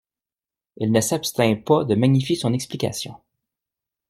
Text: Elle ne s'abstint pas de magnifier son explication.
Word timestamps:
Elle 0.79 0.91
ne 0.91 0.99
s'abstint 0.99 1.61
pas 1.63 1.83
de 1.85 1.93
magnifier 1.93 2.35
son 2.35 2.53
explication. 2.55 3.21